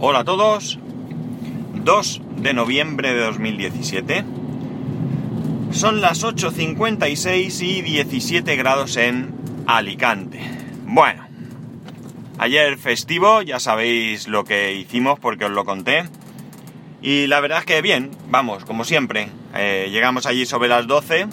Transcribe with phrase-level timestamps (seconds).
[0.00, 0.80] Hola a todos.
[1.84, 4.24] 2 de noviembre de 2017.
[5.70, 9.32] Son las 8.56 y 17 grados en
[9.68, 10.40] Alicante.
[10.84, 11.24] Bueno,
[12.38, 16.04] ayer festivo, ya sabéis lo que hicimos porque os lo conté.
[17.00, 19.28] Y la verdad es que bien, vamos, como siempre.
[19.54, 21.28] Eh, llegamos allí sobre las 12.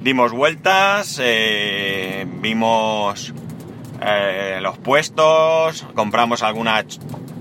[0.00, 3.34] Dimos vueltas, eh, vimos
[4.00, 6.84] eh, los puestos, compramos alguna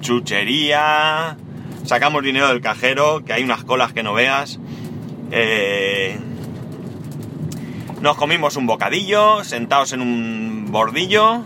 [0.01, 1.37] chuchería,
[1.83, 4.59] sacamos dinero del cajero, que hay unas colas que no veas.
[5.31, 6.17] Eh,
[8.01, 11.43] nos comimos un bocadillo, sentados en un bordillo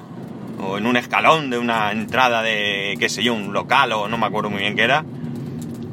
[0.62, 4.18] o en un escalón de una entrada de, qué sé yo, un local o no
[4.18, 5.06] me acuerdo muy bien qué era.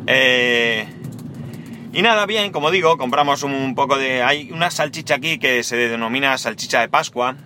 [0.06, 0.86] Eh,
[1.92, 4.22] y nada, bien, como digo, compramos un poco de...
[4.22, 7.36] Hay una salchicha aquí que se denomina salchicha de Pascua.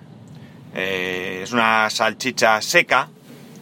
[0.74, 3.08] Eh, es una salchicha seca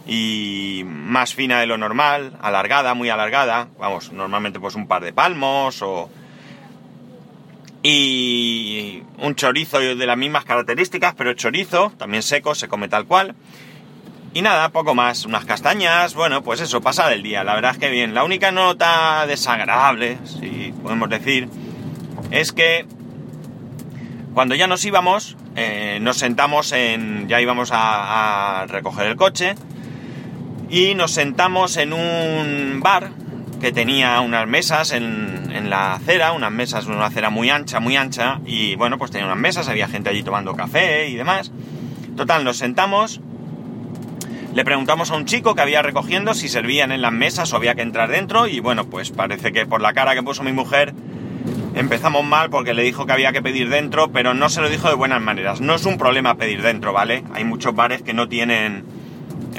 [0.07, 3.69] y más fina de lo normal, alargada, muy alargada.
[3.79, 6.11] Vamos, normalmente pues un par de palmos o...
[7.81, 13.37] Y un chorizo de las mismas características, pero chorizo, también seco, se come tal cual.
[14.35, 17.79] Y nada, poco más, unas castañas, bueno, pues eso, pasa del día, la verdad es
[17.79, 18.15] que bien.
[18.15, 21.49] La única nota desagradable, si podemos decir,
[22.31, 22.85] es que
[24.35, 29.57] cuando ya nos íbamos, eh, nos sentamos en, ya íbamos a, a recoger el coche,
[30.71, 33.11] y nos sentamos en un bar
[33.61, 37.97] que tenía unas mesas en, en, la acera, unas mesas, una acera muy ancha, muy
[37.97, 41.51] ancha, y bueno, pues tenía unas mesas, había gente allí tomando café y demás.
[42.17, 43.21] Total, nos sentamos,
[44.55, 47.75] le preguntamos a un chico que había recogiendo si servían en las mesas o había
[47.75, 50.95] que entrar dentro, y bueno, pues parece que por la cara que puso mi mujer
[51.79, 54.89] empezamos mal porque le dijo que había que pedir dentro, pero no se lo dijo
[54.89, 55.61] de buenas maneras.
[55.61, 57.25] No es un problema pedir dentro, ¿vale?
[57.35, 58.85] Hay muchos bares que no tienen,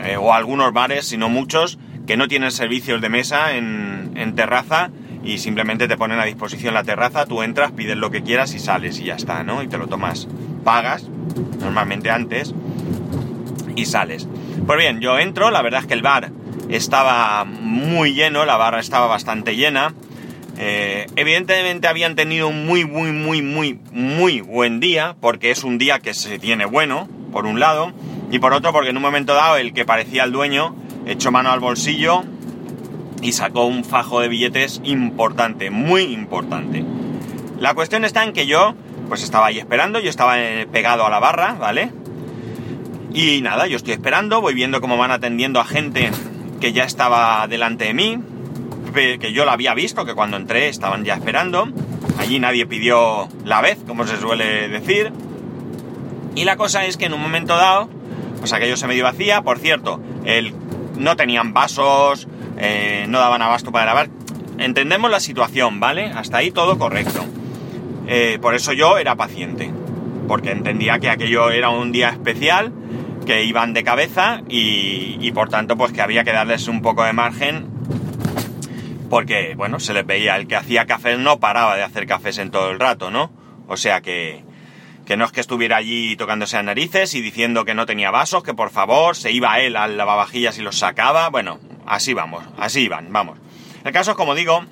[0.03, 4.89] eh, o algunos bares, sino muchos, que no tienen servicios de mesa en, en, terraza
[5.23, 8.59] y simplemente te ponen a disposición la terraza, tú entras, pides lo que quieras y
[8.59, 9.63] sales y ya está, ¿no?
[9.63, 10.27] Y te lo tomas,
[10.63, 11.08] pagas,
[11.59, 12.53] normalmente antes,
[13.75, 14.27] y sales.
[14.65, 16.31] Pues bien, yo entro, la verdad es que el bar
[16.69, 19.93] estaba muy lleno, la barra estaba bastante llena.
[20.61, 25.77] Eh, evidentemente habían tenido un muy, muy, muy, muy, muy buen día, porque es un
[25.77, 27.93] día que se tiene bueno, por un lado,
[28.30, 30.75] y por otro porque en un momento dado el que parecía el dueño
[31.05, 32.23] echó mano al bolsillo
[33.21, 36.83] y sacó un fajo de billetes importante, muy importante.
[37.58, 38.76] La cuestión está en que yo,
[39.08, 40.36] pues estaba ahí esperando, yo estaba
[40.73, 41.93] pegado a la barra, ¿vale?
[43.14, 46.11] Y nada, yo estoy esperando, voy viendo cómo van atendiendo a gente
[46.59, 48.20] que ya estaba delante de mí,
[48.92, 51.70] que yo la había visto, que cuando entré estaban ya esperando.
[52.17, 55.11] Allí nadie pidió la vez, como se suele decir.
[56.36, 57.89] Y la cosa es que en un momento dado,
[58.39, 59.42] pues aquello se medio vacía.
[59.42, 60.54] Por cierto, el,
[60.98, 62.27] no tenían vasos,
[62.58, 64.10] eh, no daban abasto para lavar.
[64.58, 66.08] Entendemos la situación, ¿vale?
[66.08, 67.26] Hasta ahí todo correcto.
[68.08, 69.71] Eh, por eso yo era paciente.
[70.27, 72.73] Porque entendía que aquello era un día especial,
[73.26, 77.04] que iban de cabeza y, y por tanto pues que había que darles un poco
[77.04, 77.78] de margen
[79.09, 82.52] porque, bueno, se les veía, el que hacía cafés no paraba de hacer cafés en
[82.52, 83.31] todo el rato, ¿no?
[83.67, 84.43] O sea que,
[85.05, 88.43] que no es que estuviera allí tocándose a narices y diciendo que no tenía vasos,
[88.43, 92.81] que por favor, se iba él al lavavajillas y los sacaba, bueno, así vamos, así
[92.81, 93.39] iban, vamos.
[93.83, 94.64] El caso es, como digo,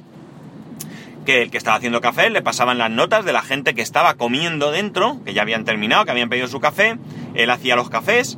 [1.25, 4.13] que el que estaba haciendo café le pasaban las notas de la gente que estaba
[4.13, 6.97] comiendo dentro, que ya habían terminado, que habían pedido su café,
[7.33, 8.37] él hacía los cafés,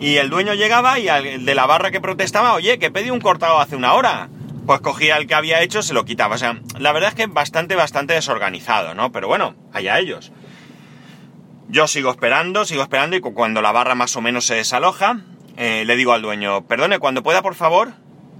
[0.00, 3.20] y el dueño llegaba y el de la barra que protestaba, oye, que pedí un
[3.20, 4.28] cortado hace una hora
[4.66, 6.36] pues cogía el que había hecho, se lo quitaba.
[6.36, 9.12] O sea, la verdad es que bastante, bastante desorganizado, ¿no?
[9.12, 10.32] Pero bueno, allá ellos.
[11.68, 15.20] Yo sigo esperando, sigo esperando y cuando la barra más o menos se desaloja,
[15.56, 17.92] eh, le digo al dueño, perdone, cuando pueda, por favor,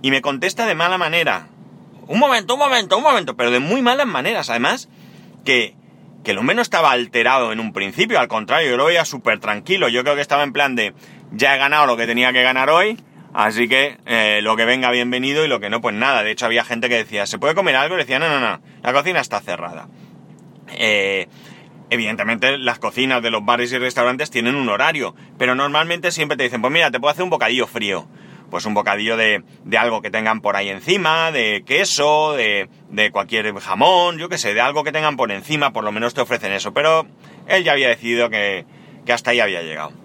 [0.02, 1.48] y me contesta de mala manera.
[2.06, 4.88] Un momento, un momento, un momento, pero de muy malas maneras, además,
[5.44, 5.74] que,
[6.22, 9.40] que el hombre no estaba alterado en un principio, al contrario, yo lo veía súper
[9.40, 10.92] tranquilo, yo creo que estaba en plan de,
[11.32, 12.98] ya he ganado lo que tenía que ganar hoy,
[13.34, 16.22] Así que eh, lo que venga bienvenido y lo que no, pues nada.
[16.22, 17.96] De hecho, había gente que decía, ¿se puede comer algo?
[17.96, 19.88] Y decía, no, no, no, la cocina está cerrada.
[20.68, 21.26] Eh,
[21.90, 26.44] evidentemente, las cocinas de los bares y restaurantes tienen un horario, pero normalmente siempre te
[26.44, 28.06] dicen, pues mira, te puedo hacer un bocadillo frío.
[28.50, 33.10] Pues un bocadillo de, de algo que tengan por ahí encima, de queso, de, de
[33.10, 36.20] cualquier jamón, yo qué sé, de algo que tengan por encima, por lo menos te
[36.20, 36.72] ofrecen eso.
[36.72, 37.04] Pero
[37.48, 38.64] él ya había decidido que,
[39.04, 40.03] que hasta ahí había llegado.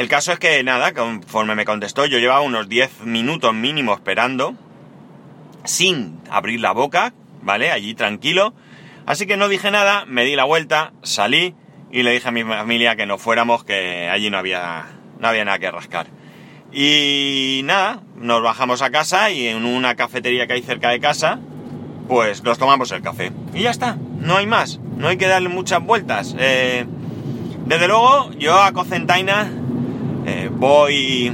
[0.00, 4.54] El caso es que nada, conforme me contestó, yo llevaba unos 10 minutos mínimo esperando,
[5.64, 7.12] sin abrir la boca,
[7.42, 7.70] ¿vale?
[7.70, 8.54] Allí tranquilo.
[9.04, 11.54] Así que no dije nada, me di la vuelta, salí
[11.92, 14.86] y le dije a mi familia que no fuéramos, que allí no había,
[15.18, 16.06] no había nada que rascar.
[16.72, 21.40] Y nada, nos bajamos a casa y en una cafetería que hay cerca de casa,
[22.08, 23.32] pues nos tomamos el café.
[23.52, 26.34] Y ya está, no hay más, no hay que darle muchas vueltas.
[26.38, 26.86] Eh,
[27.66, 29.60] desde luego, yo a Cocentaina
[30.30, 31.32] eh, voy...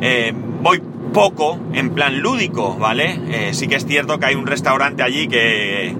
[0.00, 0.32] Eh,
[0.62, 0.82] voy
[1.12, 3.52] poco en plan lúdico, ¿vale?
[3.52, 5.94] sí que es cierto que hay un restaurante allí que,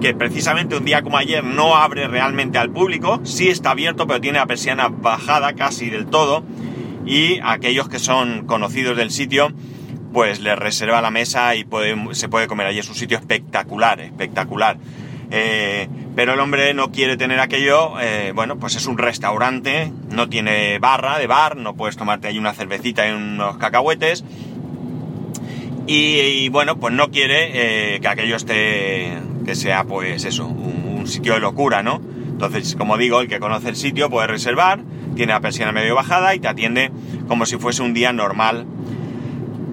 [0.00, 4.20] que precisamente un día como ayer no abre realmente al público, sí está abierto, pero
[4.20, 6.42] tiene la persiana bajada casi del todo,
[7.06, 9.52] y aquellos que son conocidos del sitio,
[10.12, 11.66] pues les reserva la mesa y
[12.12, 12.78] se puede comer allí.
[12.78, 14.76] Es un sitio espectacular, espectacular.
[15.34, 20.28] Eh, pero el hombre no quiere tener aquello, eh, bueno, pues es un restaurante, no
[20.28, 24.24] tiene barra de bar, no puedes tomarte ahí una cervecita y unos cacahuetes.
[25.86, 31.34] Y, bueno, pues no quiere eh, que aquello esté que sea pues eso, un, sitio
[31.34, 32.00] de locura, ¿no?
[32.28, 34.80] Entonces, como digo, el que conoce el sitio puede reservar,
[35.16, 36.92] tiene la persiana medio bajada y te atiende
[37.26, 38.66] como si fuese un día normal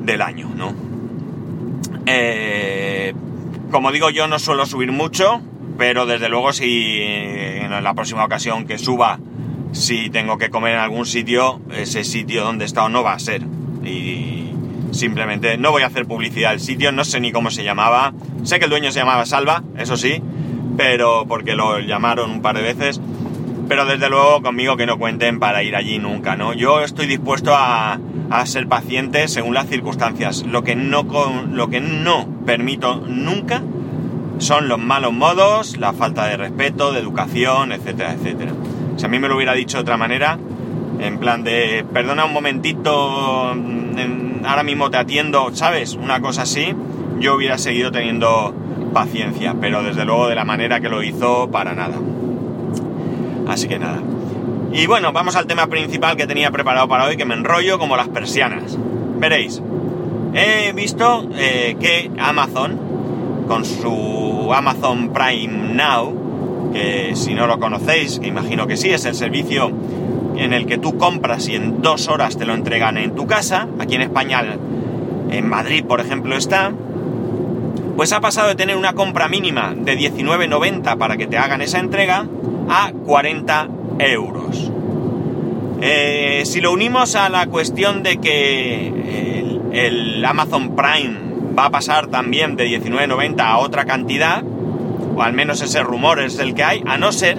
[0.02, 0.74] del año, ¿no?
[3.72, 5.44] Como digo, yo no suelo subir mucho,
[5.80, 9.20] pero desde luego si en la próxima ocasión que suba,
[9.72, 13.20] si tengo que comer en algún sitio, ese sitio donde he estado no va a
[13.20, 13.42] ser.
[13.84, 14.40] Y
[14.92, 18.14] Simplemente no voy a hacer publicidad del sitio, no sé ni cómo se llamaba.
[18.44, 20.22] Sé que el dueño se llamaba Salva, eso sí,
[20.78, 23.00] pero porque lo llamaron un par de veces.
[23.68, 26.54] Pero desde luego conmigo que no cuenten para ir allí nunca, ¿no?
[26.54, 28.00] Yo estoy dispuesto a,
[28.46, 30.44] ser paciente según las circunstancias.
[30.44, 31.06] Lo que, no,
[31.52, 33.62] lo que no permito nunca
[34.40, 38.52] son los malos modos, la falta de respeto, de educación, etcétera, etcétera.
[38.98, 40.38] Si a mí me lo hubiera dicho de otra manera,
[41.00, 43.54] en plan de, perdona un momentito,
[44.46, 45.94] ahora mismo te atiendo, ¿sabes?
[45.94, 46.74] Una cosa así,
[47.20, 48.54] yo hubiera seguido teniendo
[48.94, 51.98] paciencia, pero desde luego de la manera que lo hizo, para nada.
[53.48, 54.02] Así que nada.
[54.72, 57.98] Y bueno, vamos al tema principal que tenía preparado para hoy, que me enrollo como
[57.98, 58.78] las persianas.
[59.18, 59.62] Veréis,
[60.34, 62.89] he visto eh, que Amazon,
[63.50, 69.16] con su Amazon Prime Now, que si no lo conocéis, imagino que sí, es el
[69.16, 69.72] servicio
[70.38, 73.68] en el que tú compras y en dos horas te lo entregan en tu casa,
[73.80, 74.44] aquí en España,
[75.32, 76.72] en Madrid por ejemplo está,
[77.96, 81.80] pues ha pasado de tener una compra mínima de 19,90 para que te hagan esa
[81.80, 82.28] entrega
[82.70, 83.68] a 40
[83.98, 84.72] euros.
[85.82, 88.94] Eh, si lo unimos a la cuestión de que
[89.74, 91.29] el, Amazon Prime
[91.60, 94.42] va a pasar también de 19,90 a otra cantidad,
[95.14, 97.38] o al menos ese rumor es el que hay, a no ser,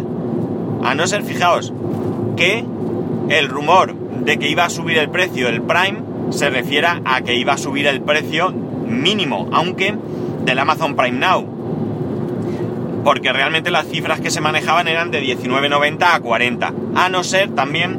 [0.84, 1.72] a no ser, fijaos,
[2.36, 2.62] que
[3.30, 7.34] el rumor de que iba a subir el precio del Prime se refiera a que
[7.34, 9.94] iba a subir el precio mínimo, aunque
[10.44, 11.46] del Amazon Prime Now.
[13.02, 16.74] Porque realmente las cifras que se manejaban eran de 19.90 a 40.
[16.94, 17.98] A no ser también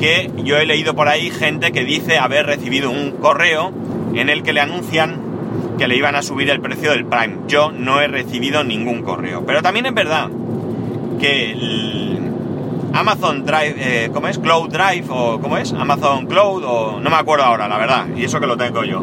[0.00, 3.70] que yo he leído por ahí gente que dice haber recibido un correo
[4.14, 5.19] en el que le anuncian
[5.80, 7.38] que le iban a subir el precio del Prime.
[7.48, 9.46] Yo no he recibido ningún correo.
[9.46, 10.28] Pero también es verdad
[11.18, 11.56] que
[12.92, 14.38] Amazon Drive, eh, ¿cómo es?
[14.38, 15.72] Cloud Drive o ¿cómo es?
[15.72, 19.02] Amazon Cloud o no me acuerdo ahora, la verdad, y eso que lo tengo yo.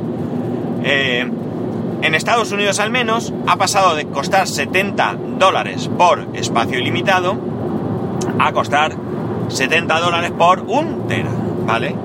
[0.83, 1.27] Eh,
[2.03, 7.39] en Estados Unidos al menos ha pasado de costar 70 dólares por espacio ilimitado
[8.38, 8.91] a costar
[9.47, 11.31] 70 dólares por un tera,
[11.65, 11.95] ¿vale?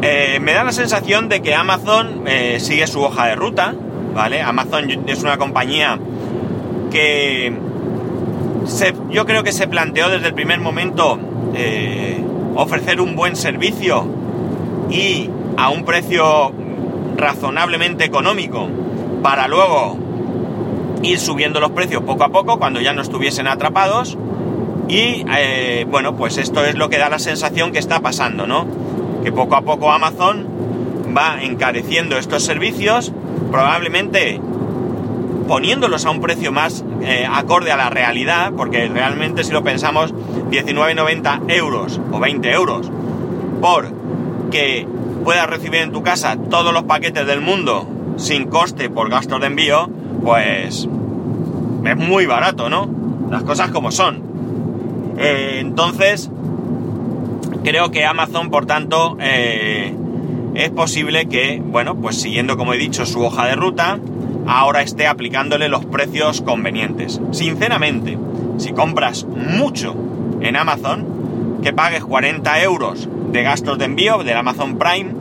[0.00, 2.24] Eh, me da la sensación de que Amazon
[2.58, 3.74] sigue su hoja de ruta,
[4.14, 4.40] ¿vale?
[4.42, 5.98] Amazon es una compañía
[6.90, 7.52] que
[9.10, 11.18] yo creo que se planteó desde el primer momento
[11.54, 12.22] eh,
[12.54, 14.06] ofrecer un buen servicio
[14.90, 16.52] y a un precio
[17.16, 18.68] razonablemente económico
[19.22, 19.96] para luego
[21.02, 24.18] ir subiendo los precios poco a poco cuando ya no estuviesen atrapados
[24.88, 28.66] y eh, bueno pues esto es lo que da la sensación que está pasando no
[29.32, 30.46] poco a poco Amazon
[31.16, 33.12] va encareciendo estos servicios
[33.50, 34.40] probablemente
[35.46, 40.14] poniéndolos a un precio más eh, acorde a la realidad, porque realmente si lo pensamos,
[40.14, 42.90] 19,90 euros o 20 euros
[43.60, 43.90] por
[44.50, 44.86] que
[45.24, 49.46] puedas recibir en tu casa todos los paquetes del mundo sin coste por gastos de
[49.46, 49.88] envío,
[50.22, 50.88] pues
[51.84, 52.88] es muy barato, ¿no?
[53.30, 54.22] Las cosas como son.
[55.18, 56.30] Eh, entonces,
[57.64, 59.94] creo que Amazon, por tanto, eh,
[60.54, 63.98] es posible que, bueno, pues siguiendo, como he dicho, su hoja de ruta,
[64.46, 67.20] ahora esté aplicándole los precios convenientes.
[67.30, 68.18] Sinceramente,
[68.56, 69.94] si compras mucho
[70.40, 75.12] en Amazon, que pagues 40 euros de gastos de envío del Amazon Prime,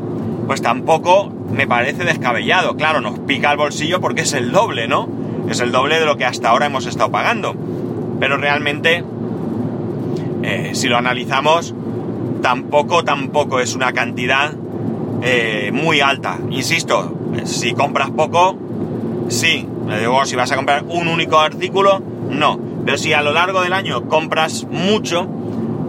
[0.47, 2.77] pues tampoco me parece descabellado.
[2.77, 5.09] Claro, nos pica el bolsillo porque es el doble, ¿no?
[5.49, 7.55] Es el doble de lo que hasta ahora hemos estado pagando.
[8.19, 9.03] Pero realmente,
[10.43, 11.75] eh, si lo analizamos,
[12.41, 14.53] tampoco, tampoco es una cantidad
[15.21, 16.37] eh, muy alta.
[16.49, 17.13] Insisto,
[17.45, 18.57] si compras poco,
[19.29, 19.67] sí.
[19.87, 22.59] Luego, si vas a comprar un único artículo, no.
[22.85, 25.27] Pero si a lo largo del año compras mucho,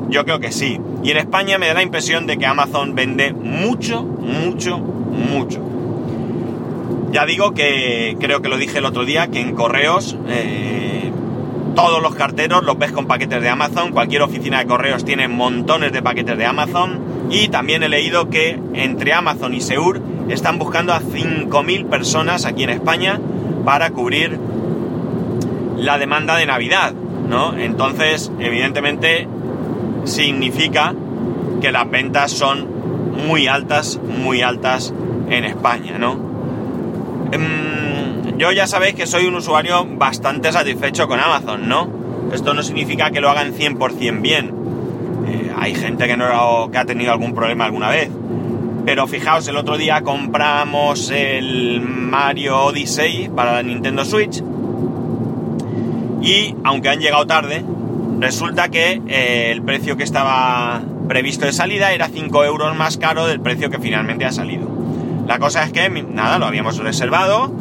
[0.08, 0.80] yo creo que sí.
[1.02, 5.60] Y en España me da la impresión de que Amazon vende mucho, mucho, mucho.
[7.12, 10.97] Ya digo que creo que lo dije el otro día, que en correos eh,
[11.78, 15.92] todos los carteros los ves con paquetes de Amazon, cualquier oficina de correos tiene montones
[15.92, 16.98] de paquetes de Amazon
[17.30, 22.64] y también he leído que entre Amazon y Seur están buscando a 5.000 personas aquí
[22.64, 23.20] en España
[23.64, 24.40] para cubrir
[25.76, 26.94] la demanda de Navidad,
[27.28, 27.56] ¿no?
[27.56, 29.28] Entonces, evidentemente,
[30.02, 30.96] significa
[31.60, 32.66] que las ventas son
[33.24, 34.92] muy altas, muy altas
[35.30, 36.16] en España, ¿no?
[37.30, 37.67] Em,
[38.38, 41.88] yo ya sabéis que soy un usuario bastante satisfecho con Amazon, ¿no?
[42.32, 44.54] Esto no significa que lo hagan 100% bien.
[45.26, 48.10] Eh, hay gente que, no, que ha tenido algún problema alguna vez.
[48.84, 54.42] Pero fijaos, el otro día compramos el Mario Odyssey para la Nintendo Switch.
[56.22, 57.64] Y aunque han llegado tarde,
[58.20, 63.26] resulta que eh, el precio que estaba previsto de salida era 5 euros más caro
[63.26, 64.68] del precio que finalmente ha salido.
[65.26, 67.52] La cosa es que, nada, lo habíamos reservado.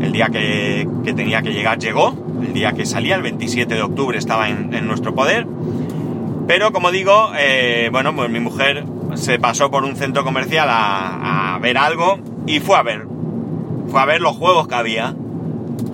[0.00, 2.14] El día que, tenía que llegar llegó.
[2.42, 5.46] El día que salía, el 27 de octubre, estaba en, nuestro poder.
[6.46, 8.84] Pero como digo, eh, bueno, pues mi mujer
[9.14, 13.06] se pasó por un centro comercial a, ver algo y fue a ver.
[13.88, 15.14] Fue a ver los juegos que había.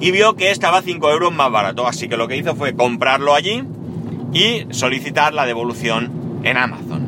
[0.00, 1.86] Y vio que estaba 5 euros más barato.
[1.86, 3.62] Así que lo que hizo fue comprarlo allí
[4.32, 7.02] y solicitar la devolución en Amazon.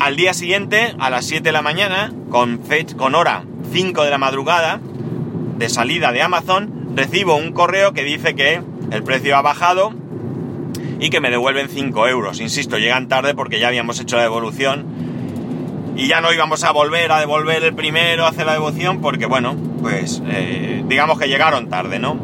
[0.00, 4.10] Al día siguiente, a las 7 de la mañana, con, fecha, con hora 5 de
[4.10, 4.80] la madrugada
[5.56, 9.92] de salida de Amazon, recibo un correo que dice que el precio ha bajado
[10.98, 12.40] y que me devuelven 5 euros.
[12.40, 14.86] Insisto, llegan tarde porque ya habíamos hecho la devolución
[15.96, 19.26] y ya no íbamos a volver a devolver el primero, a hacer la devolución, porque
[19.26, 22.18] bueno, pues eh, digamos que llegaron tarde, ¿no?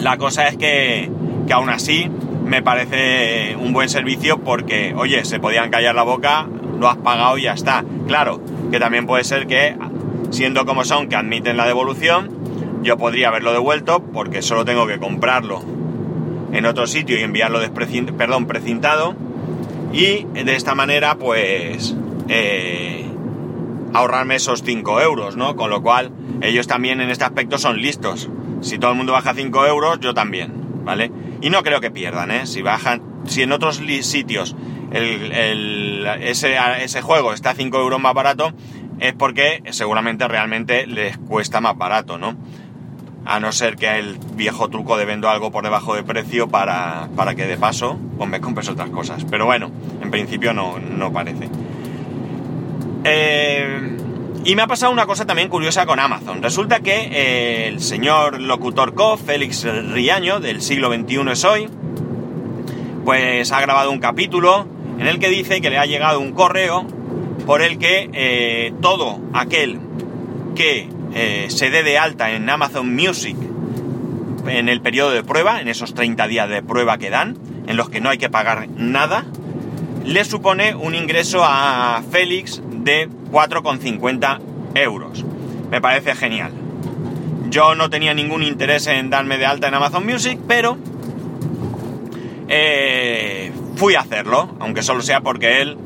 [0.00, 1.10] La cosa es que,
[1.46, 2.10] que aún así
[2.44, 6.46] me parece un buen servicio porque, oye, se podían callar la boca,
[6.78, 7.84] lo has pagado y ya está.
[8.06, 9.76] Claro, que también puede ser que,
[10.30, 12.30] siendo como son, que admiten la devolución,
[12.82, 15.62] yo podría haberlo devuelto porque solo tengo que comprarlo
[16.52, 17.60] en otro sitio y enviarlo
[18.16, 19.14] perdón, precintado
[19.92, 21.94] y de esta manera pues
[22.28, 23.06] eh,
[23.92, 25.56] ahorrarme esos 5 euros, ¿no?
[25.56, 28.28] Con lo cual ellos también en este aspecto son listos.
[28.60, 30.52] Si todo el mundo baja 5 euros, yo también,
[30.84, 31.10] ¿vale?
[31.40, 32.46] Y no creo que pierdan, ¿eh?
[32.46, 34.56] Si bajan, si en otros sitios
[34.90, 38.52] ese, ese, juego está 5 euros más barato,
[39.00, 42.36] es porque seguramente realmente les cuesta más barato, ¿no?
[43.24, 47.08] A no ser que el viejo truco de vendo algo por debajo de precio para,
[47.14, 49.24] para que de paso pues me compres otras cosas.
[49.30, 49.70] Pero bueno,
[50.02, 51.48] en principio no, no parece.
[53.04, 53.96] Eh,
[54.44, 56.42] y me ha pasado una cosa también curiosa con Amazon.
[56.42, 61.68] Resulta que eh, el señor locutor Co, Félix Riaño, del siglo XXI es hoy,
[63.04, 64.66] pues ha grabado un capítulo
[64.98, 66.86] en el que dice que le ha llegado un correo
[67.48, 69.80] por el que eh, todo aquel
[70.54, 73.38] que eh, se dé de alta en Amazon Music
[74.46, 77.88] en el periodo de prueba, en esos 30 días de prueba que dan, en los
[77.88, 79.24] que no hay que pagar nada,
[80.04, 84.40] le supone un ingreso a Félix de 4,50
[84.74, 85.24] euros.
[85.70, 86.52] Me parece genial.
[87.48, 90.76] Yo no tenía ningún interés en darme de alta en Amazon Music, pero
[92.46, 95.78] eh, fui a hacerlo, aunque solo sea porque él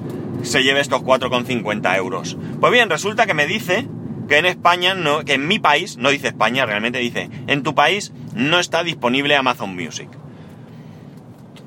[0.43, 2.37] se lleve estos 4,50 euros.
[2.61, 3.87] Pues bien, resulta que me dice
[4.29, 7.75] que en España, no, que en mi país, no dice España, realmente dice, en tu
[7.75, 10.09] país no está disponible Amazon Music.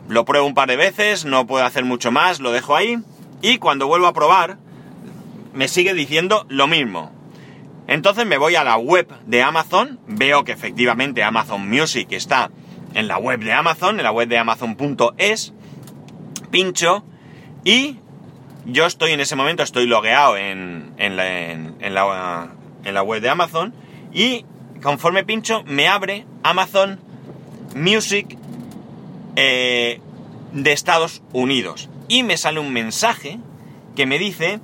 [0.08, 3.00] Lo pruebo un par de veces, no puedo hacer mucho más, lo dejo ahí,
[3.42, 4.58] y cuando vuelvo a probar,
[5.54, 7.12] me sigue diciendo lo mismo.
[7.88, 12.52] Entonces me voy a la web de Amazon, veo que efectivamente Amazon Music está
[12.94, 15.54] en la web de Amazon, en la web de amazon.es,
[16.50, 17.04] pincho
[17.64, 17.98] y
[18.66, 22.50] yo estoy en ese momento, estoy logueado en, en, la, en, la,
[22.84, 23.74] en la web de Amazon
[24.14, 24.46] y
[24.82, 27.00] conforme pincho me abre Amazon
[27.76, 28.38] Music
[29.36, 30.00] eh,
[30.54, 31.90] de Estados Unidos.
[32.08, 33.40] Y me sale un mensaje
[33.96, 34.60] que me dice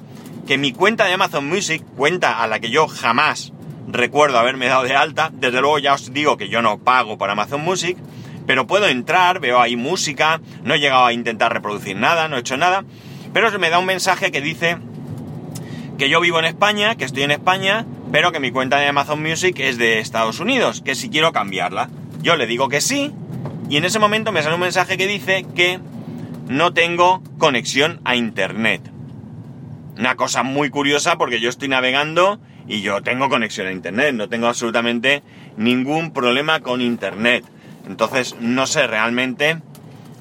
[0.47, 3.53] que mi cuenta de Amazon Music, cuenta a la que yo jamás
[3.87, 7.29] recuerdo haberme dado de alta, desde luego ya os digo que yo no pago por
[7.29, 7.97] Amazon Music,
[8.47, 12.39] pero puedo entrar, veo ahí música, no he llegado a intentar reproducir nada, no he
[12.39, 12.83] hecho nada,
[13.33, 14.77] pero me da un mensaje que dice
[15.97, 19.21] que yo vivo en España, que estoy en España, pero que mi cuenta de Amazon
[19.21, 21.89] Music es de Estados Unidos, que si quiero cambiarla.
[22.21, 23.13] Yo le digo que sí,
[23.69, 25.79] y en ese momento me sale un mensaje que dice que
[26.47, 28.81] no tengo conexión a internet.
[29.97, 34.27] Una cosa muy curiosa porque yo estoy navegando y yo tengo conexión a internet, no
[34.27, 35.23] tengo absolutamente
[35.55, 37.45] ningún problema con internet.
[37.87, 39.61] Entonces no sé realmente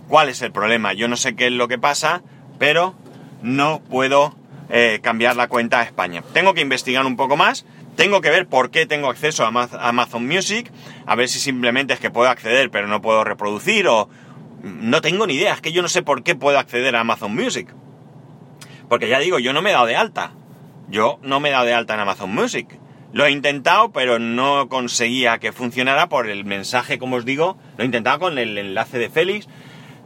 [0.08, 0.92] cuál es el problema.
[0.92, 2.22] Yo no sé qué es lo que pasa,
[2.58, 2.94] pero
[3.42, 4.34] no puedo
[4.68, 6.22] eh, cambiar la cuenta a España.
[6.32, 7.64] Tengo que investigar un poco más,
[7.96, 9.48] tengo que ver por qué tengo acceso a
[9.88, 10.70] Amazon Music,
[11.06, 14.08] a ver si simplemente es que puedo acceder pero no puedo reproducir o...
[14.62, 17.34] No tengo ni idea, es que yo no sé por qué puedo acceder a Amazon
[17.34, 17.74] Music.
[18.90, 20.32] Porque ya digo, yo no me he dado de alta.
[20.88, 22.78] Yo no me he dado de alta en Amazon Music.
[23.12, 27.56] Lo he intentado, pero no conseguía que funcionara por el mensaje, como os digo.
[27.76, 29.48] Lo he intentado con el enlace de Félix,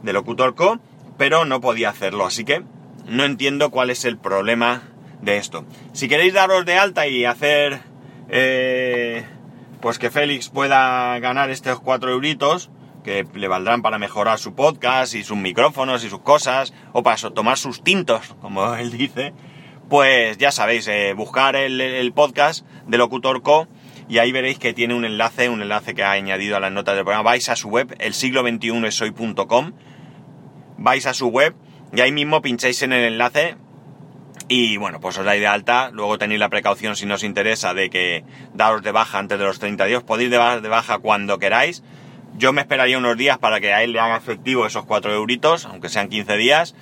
[0.03, 0.79] de Locutor Co,
[1.17, 2.25] pero no podía hacerlo.
[2.25, 2.63] Así que
[3.05, 4.83] no entiendo cuál es el problema
[5.21, 5.65] de esto.
[5.93, 7.79] Si queréis daros de alta y hacer
[8.29, 9.25] eh,
[9.81, 12.71] pues que Félix pueda ganar estos cuatro euritos,
[13.03, 17.17] que le valdrán para mejorar su podcast y sus micrófonos y sus cosas, o para
[17.29, 19.33] tomar sus tintos, como él dice,
[19.89, 23.67] pues ya sabéis, eh, buscar el, podcast de Locutor Co.
[24.07, 26.95] Y ahí veréis que tiene un enlace, un enlace que ha añadido a las notas
[26.95, 27.23] del programa.
[27.29, 29.73] Vais a su web, el siglo 21 esoy.com.
[30.77, 31.55] Vais a su web
[31.95, 33.55] y ahí mismo pincháis en el enlace
[34.47, 37.73] y bueno, pues os dais de alta, luego tenéis la precaución si no os interesa
[37.73, 38.23] de que
[38.53, 41.83] daos de baja antes de los 30 días, podéis dar de baja cuando queráis.
[42.37, 45.65] Yo me esperaría unos días para que a él le haga efectivo esos 4 euritos,
[45.65, 46.75] aunque sean 15 días.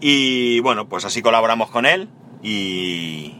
[0.00, 2.08] Y bueno, pues así colaboramos con él
[2.42, 3.38] y...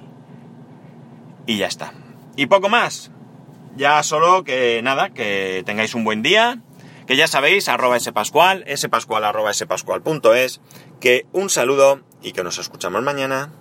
[1.46, 1.92] Y ya está.
[2.36, 3.10] Y poco más.
[3.76, 6.62] Ya solo que nada, que tengáis un buen día,
[7.06, 10.60] que ya sabéis, arroba spascual, spascual arroba spascual.es,
[11.02, 13.52] que un saludo y que nos escuchamos mañana.